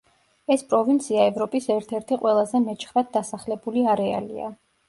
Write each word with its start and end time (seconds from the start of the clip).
ეს 0.53 0.63
პროვინცია 0.71 1.27
ევროპის 1.31 1.69
ერთ-ერთი 1.75 2.19
ყველაზე 2.23 2.63
მეჩხრად 2.65 3.15
დასახლებული 3.19 3.89
არეალია. 3.97 4.53